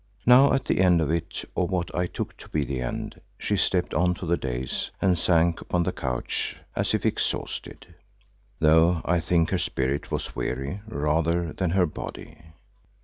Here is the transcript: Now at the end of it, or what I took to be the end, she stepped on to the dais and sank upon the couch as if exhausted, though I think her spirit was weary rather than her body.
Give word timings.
Now 0.25 0.51
at 0.51 0.65
the 0.65 0.81
end 0.81 0.99
of 0.99 1.11
it, 1.11 1.45
or 1.53 1.67
what 1.67 1.93
I 1.93 2.07
took 2.07 2.35
to 2.37 2.49
be 2.49 2.65
the 2.65 2.81
end, 2.81 3.21
she 3.37 3.55
stepped 3.55 3.93
on 3.93 4.15
to 4.15 4.25
the 4.25 4.35
dais 4.35 4.89
and 4.99 5.15
sank 5.15 5.61
upon 5.61 5.83
the 5.83 5.91
couch 5.91 6.57
as 6.75 6.95
if 6.95 7.05
exhausted, 7.05 7.93
though 8.57 9.03
I 9.05 9.19
think 9.19 9.51
her 9.51 9.59
spirit 9.59 10.09
was 10.09 10.35
weary 10.35 10.81
rather 10.87 11.53
than 11.53 11.69
her 11.69 11.85
body. 11.85 12.35